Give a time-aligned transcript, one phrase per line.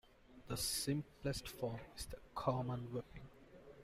[0.47, 3.29] The simplest form is the common whipping.